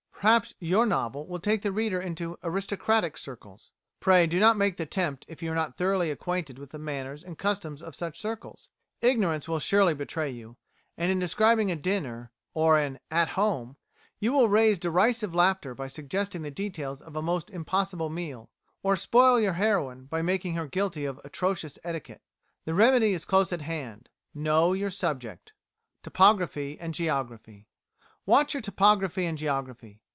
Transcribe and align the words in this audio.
Perhaps 0.21 0.53
your 0.59 0.85
novel 0.85 1.25
will 1.25 1.39
take 1.39 1.63
the 1.63 1.71
reader 1.71 1.99
into 1.99 2.37
aristocratic 2.43 3.17
circles. 3.17 3.71
Pray 3.99 4.27
do 4.27 4.39
not 4.39 4.55
make 4.55 4.77
the 4.77 4.83
attempt 4.83 5.25
if 5.27 5.41
you 5.41 5.51
are 5.51 5.55
not 5.55 5.77
thoroughly 5.77 6.11
acquainted 6.11 6.59
with 6.59 6.69
the 6.69 6.77
manners 6.77 7.23
and 7.23 7.39
customs 7.39 7.81
of 7.81 7.95
such 7.95 8.19
circles. 8.21 8.69
Ignorance 9.01 9.47
will 9.47 9.57
surely 9.57 9.95
betray 9.95 10.29
you, 10.29 10.57
and 10.95 11.11
in 11.11 11.17
describing 11.17 11.71
a 11.71 11.75
dinner, 11.75 12.29
or 12.53 12.77
an 12.77 12.99
"At 13.09 13.29
Home," 13.29 13.77
you 14.19 14.31
will 14.31 14.47
raise 14.47 14.77
derisive 14.77 15.33
laughter 15.33 15.73
by 15.73 15.87
suggesting 15.87 16.43
the 16.43 16.51
details 16.51 17.01
of 17.01 17.15
a 17.15 17.23
most 17.23 17.49
impossible 17.49 18.11
meal, 18.11 18.51
or 18.83 18.95
spoil 18.95 19.39
your 19.39 19.53
heroine 19.53 20.05
by 20.05 20.21
making 20.21 20.53
her 20.53 20.67
guilty 20.67 21.03
of 21.03 21.19
atrocious 21.23 21.79
etiquette. 21.83 22.21
The 22.65 22.75
remedy 22.75 23.13
is 23.13 23.25
close 23.25 23.51
at 23.51 23.63
hand: 23.63 24.07
know 24.35 24.73
your 24.73 24.91
subject. 24.91 25.53
Topography 26.03 26.77
and 26.79 26.93
Geography 26.93 27.65
Watch 28.27 28.53
your 28.53 28.61
topography 28.61 29.25
and 29.25 29.35
geography. 29.35 29.97